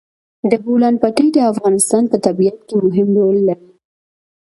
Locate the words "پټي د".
1.01-1.37